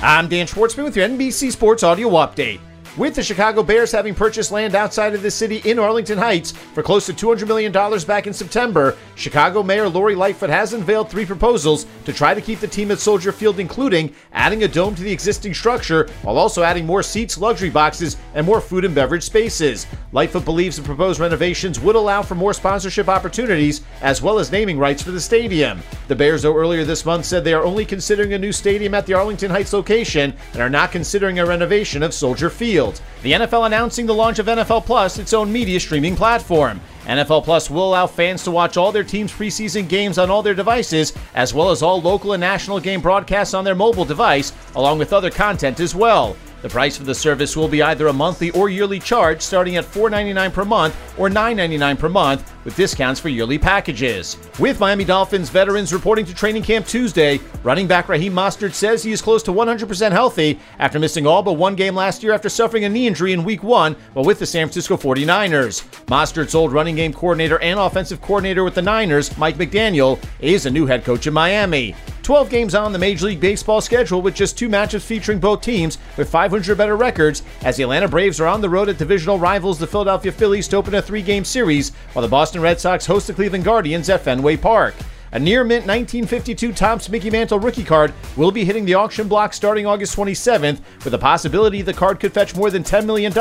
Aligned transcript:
I'm 0.00 0.28
Dan 0.28 0.46
Schwartzman 0.46 0.84
with 0.84 0.96
your 0.96 1.08
NBC 1.08 1.50
Sports 1.50 1.82
Audio 1.82 2.10
Update. 2.10 2.60
With 2.98 3.14
the 3.14 3.22
Chicago 3.22 3.62
Bears 3.62 3.92
having 3.92 4.12
purchased 4.12 4.50
land 4.50 4.74
outside 4.74 5.14
of 5.14 5.22
the 5.22 5.30
city 5.30 5.58
in 5.58 5.78
Arlington 5.78 6.18
Heights 6.18 6.50
for 6.50 6.82
close 6.82 7.06
to 7.06 7.12
$200 7.12 7.46
million 7.46 7.70
back 8.08 8.26
in 8.26 8.32
September, 8.32 8.96
Chicago 9.14 9.62
Mayor 9.62 9.88
Lori 9.88 10.16
Lightfoot 10.16 10.50
has 10.50 10.72
unveiled 10.72 11.08
three 11.08 11.24
proposals 11.24 11.86
to 12.04 12.12
try 12.12 12.34
to 12.34 12.40
keep 12.40 12.58
the 12.58 12.66
team 12.66 12.90
at 12.90 12.98
Soldier 12.98 13.30
Field, 13.30 13.60
including 13.60 14.12
adding 14.32 14.64
a 14.64 14.68
dome 14.68 14.96
to 14.96 15.04
the 15.04 15.12
existing 15.12 15.54
structure 15.54 16.08
while 16.22 16.36
also 16.36 16.64
adding 16.64 16.86
more 16.86 17.04
seats, 17.04 17.38
luxury 17.38 17.70
boxes, 17.70 18.16
and 18.34 18.44
more 18.44 18.60
food 18.60 18.84
and 18.84 18.96
beverage 18.96 19.22
spaces. 19.22 19.86
Lightfoot 20.10 20.44
believes 20.44 20.76
the 20.76 20.82
proposed 20.82 21.20
renovations 21.20 21.78
would 21.78 21.94
allow 21.94 22.22
for 22.22 22.34
more 22.34 22.52
sponsorship 22.52 23.08
opportunities 23.08 23.82
as 24.00 24.22
well 24.22 24.40
as 24.40 24.50
naming 24.50 24.76
rights 24.76 25.04
for 25.04 25.12
the 25.12 25.20
stadium. 25.20 25.80
The 26.08 26.16
Bears, 26.16 26.42
though, 26.42 26.56
earlier 26.56 26.84
this 26.84 27.04
month 27.04 27.26
said 27.26 27.44
they 27.44 27.54
are 27.54 27.62
only 27.62 27.84
considering 27.84 28.32
a 28.32 28.38
new 28.38 28.52
stadium 28.52 28.94
at 28.94 29.06
the 29.06 29.14
Arlington 29.14 29.52
Heights 29.52 29.72
location 29.72 30.34
and 30.52 30.62
are 30.62 30.70
not 30.70 30.90
considering 30.90 31.38
a 31.38 31.46
renovation 31.46 32.02
of 32.02 32.12
Soldier 32.12 32.50
Field. 32.50 32.87
The 33.22 33.32
NFL 33.32 33.66
announcing 33.66 34.06
the 34.06 34.14
launch 34.14 34.38
of 34.38 34.46
NFL 34.46 34.84
Plus, 34.84 35.18
its 35.18 35.32
own 35.32 35.52
media 35.52 35.80
streaming 35.80 36.16
platform. 36.16 36.80
NFL 37.04 37.44
Plus 37.44 37.70
will 37.70 37.88
allow 37.88 38.06
fans 38.06 38.44
to 38.44 38.50
watch 38.50 38.76
all 38.76 38.92
their 38.92 39.04
team's 39.04 39.32
preseason 39.32 39.88
games 39.88 40.18
on 40.18 40.30
all 40.30 40.42
their 40.42 40.54
devices, 40.54 41.12
as 41.34 41.54
well 41.54 41.70
as 41.70 41.82
all 41.82 42.00
local 42.00 42.32
and 42.32 42.40
national 42.40 42.80
game 42.80 43.00
broadcasts 43.00 43.54
on 43.54 43.64
their 43.64 43.74
mobile 43.74 44.04
device, 44.04 44.52
along 44.74 44.98
with 44.98 45.12
other 45.12 45.30
content 45.30 45.80
as 45.80 45.94
well. 45.94 46.36
The 46.60 46.68
price 46.68 46.96
for 46.96 47.04
the 47.04 47.14
service 47.14 47.56
will 47.56 47.68
be 47.68 47.82
either 47.82 48.08
a 48.08 48.12
monthly 48.12 48.50
or 48.50 48.68
yearly 48.68 48.98
charge 48.98 49.40
starting 49.40 49.76
at 49.76 49.84
$4.99 49.84 50.52
per 50.52 50.64
month 50.64 50.96
or 51.18 51.28
$9.99 51.28 51.98
per 51.98 52.08
month 52.08 52.52
with 52.64 52.76
discounts 52.76 53.20
for 53.20 53.28
yearly 53.28 53.58
packages. 53.58 54.36
With 54.58 54.80
Miami 54.80 55.04
Dolphins 55.04 55.50
veterans 55.50 55.92
reporting 55.92 56.24
to 56.26 56.34
training 56.34 56.64
camp 56.64 56.86
Tuesday, 56.86 57.40
running 57.62 57.86
back 57.86 58.08
Raheem 58.08 58.32
Mostert 58.32 58.74
says 58.74 59.02
he 59.02 59.12
is 59.12 59.22
close 59.22 59.42
to 59.44 59.52
100% 59.52 60.10
healthy 60.10 60.58
after 60.78 60.98
missing 60.98 61.26
all 61.26 61.42
but 61.42 61.52
one 61.52 61.76
game 61.76 61.94
last 61.94 62.22
year 62.22 62.32
after 62.32 62.48
suffering 62.48 62.84
a 62.84 62.88
knee 62.88 63.06
injury 63.06 63.32
in 63.32 63.44
week 63.44 63.62
one 63.62 63.94
while 64.14 64.24
with 64.24 64.38
the 64.40 64.46
San 64.46 64.66
Francisco 64.66 64.96
49ers. 64.96 65.84
Mostert's 66.06 66.54
old 66.54 66.72
running 66.72 66.96
game 66.96 67.12
coordinator 67.12 67.60
and 67.60 67.78
offensive 67.78 68.20
coordinator 68.20 68.64
with 68.64 68.74
the 68.74 68.82
Niners, 68.82 69.36
Mike 69.38 69.56
McDaniel, 69.56 70.22
is 70.40 70.66
a 70.66 70.70
new 70.70 70.86
head 70.86 71.04
coach 71.04 71.26
in 71.26 71.34
Miami. 71.34 71.94
12 72.28 72.50
games 72.50 72.74
on 72.74 72.92
the 72.92 72.98
Major 72.98 73.24
League 73.24 73.40
Baseball 73.40 73.80
schedule 73.80 74.20
with 74.20 74.34
just 74.34 74.58
two 74.58 74.68
matchups 74.68 75.00
featuring 75.00 75.38
both 75.38 75.62
teams 75.62 75.96
with 76.18 76.28
500 76.28 76.76
better 76.76 76.94
records 76.94 77.42
as 77.62 77.78
the 77.78 77.84
Atlanta 77.84 78.06
Braves 78.06 78.38
are 78.38 78.46
on 78.46 78.60
the 78.60 78.68
road 78.68 78.90
at 78.90 78.98
divisional 78.98 79.38
rivals 79.38 79.78
the 79.78 79.86
Philadelphia 79.86 80.30
Phillies 80.30 80.68
to 80.68 80.76
open 80.76 80.94
a 80.96 81.00
three 81.00 81.22
game 81.22 81.42
series, 81.42 81.94
while 82.12 82.20
the 82.20 82.28
Boston 82.28 82.60
Red 82.60 82.78
Sox 82.78 83.06
host 83.06 83.28
the 83.28 83.32
Cleveland 83.32 83.64
Guardians 83.64 84.10
at 84.10 84.20
Fenway 84.20 84.58
Park. 84.58 84.94
A 85.32 85.38
near 85.38 85.64
mint 85.64 85.86
1952 85.86 86.74
Topps 86.74 87.08
Mickey 87.08 87.30
Mantle 87.30 87.60
rookie 87.60 87.82
card 87.82 88.12
will 88.36 88.50
be 88.50 88.62
hitting 88.62 88.84
the 88.84 88.92
auction 88.92 89.26
block 89.26 89.54
starting 89.54 89.86
August 89.86 90.14
27th, 90.14 90.82
with 91.04 91.12
the 91.12 91.18
possibility 91.18 91.80
the 91.80 91.94
card 91.94 92.20
could 92.20 92.34
fetch 92.34 92.54
more 92.54 92.70
than 92.70 92.84
$10 92.84 93.06
million, 93.06 93.32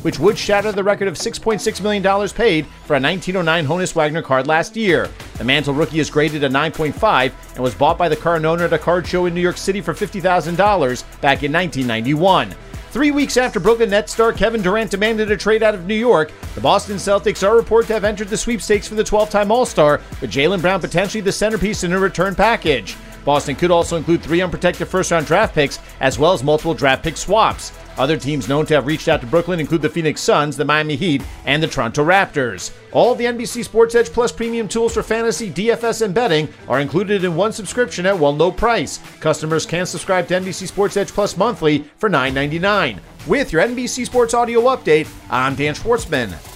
which 0.00 0.18
would 0.18 0.38
shatter 0.38 0.72
the 0.72 0.82
record 0.82 1.06
of 1.06 1.16
$6.6 1.16 1.82
million 1.82 2.02
paid 2.30 2.64
for 2.86 2.96
a 2.96 2.98
1909 2.98 3.66
Honus 3.66 3.94
Wagner 3.94 4.22
card 4.22 4.46
last 4.46 4.74
year. 4.74 5.10
The 5.38 5.44
Mantle 5.44 5.74
rookie 5.74 6.00
is 6.00 6.10
graded 6.10 6.44
a 6.44 6.48
9.5 6.48 7.32
and 7.54 7.62
was 7.62 7.74
bought 7.74 7.98
by 7.98 8.08
the 8.08 8.16
card 8.16 8.44
owner 8.44 8.64
at 8.64 8.72
a 8.72 8.78
card 8.78 9.06
show 9.06 9.26
in 9.26 9.34
New 9.34 9.40
York 9.40 9.56
City 9.56 9.80
for 9.80 9.94
$50,000 9.94 10.22
back 11.20 11.42
in 11.42 11.52
1991. 11.52 12.54
Three 12.90 13.10
weeks 13.10 13.38
after 13.38 13.58
Brooklyn 13.58 13.88
Nets 13.88 14.12
star 14.12 14.34
Kevin 14.34 14.60
Durant 14.60 14.90
demanded 14.90 15.30
a 15.30 15.36
trade 15.36 15.62
out 15.62 15.74
of 15.74 15.86
New 15.86 15.94
York, 15.94 16.30
the 16.54 16.60
Boston 16.60 16.96
Celtics 16.96 17.42
are 17.42 17.56
reported 17.56 17.86
to 17.86 17.94
have 17.94 18.04
entered 18.04 18.28
the 18.28 18.36
sweepstakes 18.36 18.86
for 18.86 18.96
the 18.96 19.02
12 19.02 19.30
time 19.30 19.50
All 19.50 19.64
Star, 19.64 20.02
with 20.20 20.30
Jaylen 20.30 20.60
Brown 20.60 20.80
potentially 20.80 21.22
the 21.22 21.32
centerpiece 21.32 21.84
in 21.84 21.94
a 21.94 21.98
return 21.98 22.34
package. 22.34 22.96
Boston 23.24 23.56
could 23.56 23.70
also 23.70 23.96
include 23.96 24.22
three 24.22 24.42
unprotected 24.42 24.88
first 24.88 25.10
round 25.10 25.26
draft 25.26 25.54
picks, 25.54 25.78
as 26.00 26.18
well 26.18 26.34
as 26.34 26.42
multiple 26.42 26.74
draft 26.74 27.02
pick 27.02 27.16
swaps. 27.16 27.72
Other 27.98 28.16
teams 28.16 28.48
known 28.48 28.66
to 28.66 28.74
have 28.74 28.86
reached 28.86 29.08
out 29.08 29.20
to 29.20 29.26
Brooklyn 29.26 29.60
include 29.60 29.82
the 29.82 29.88
Phoenix 29.88 30.20
Suns, 30.20 30.56
the 30.56 30.64
Miami 30.64 30.96
Heat, 30.96 31.22
and 31.44 31.62
the 31.62 31.66
Toronto 31.66 32.04
Raptors. 32.04 32.72
All 32.92 33.14
the 33.14 33.24
NBC 33.24 33.64
Sports 33.64 33.94
Edge 33.94 34.10
Plus 34.10 34.32
premium 34.32 34.68
tools 34.68 34.94
for 34.94 35.02
fantasy, 35.02 35.50
DFS, 35.50 36.02
and 36.02 36.14
betting 36.14 36.48
are 36.68 36.80
included 36.80 37.24
in 37.24 37.36
one 37.36 37.52
subscription 37.52 38.06
at 38.06 38.18
one 38.18 38.38
low 38.38 38.50
price. 38.50 38.98
Customers 39.20 39.66
can 39.66 39.86
subscribe 39.86 40.28
to 40.28 40.34
NBC 40.34 40.68
Sports 40.68 40.96
Edge 40.96 41.08
Plus 41.08 41.36
monthly 41.36 41.84
for 41.96 42.08
$9.99. 42.08 42.98
With 43.26 43.52
your 43.52 43.62
NBC 43.62 44.06
Sports 44.06 44.34
Audio 44.34 44.62
Update, 44.62 45.08
I'm 45.30 45.54
Dan 45.54 45.74
Schwartzman. 45.74 46.51